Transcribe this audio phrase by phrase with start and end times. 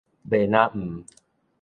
[0.27, 1.03] 欲若毋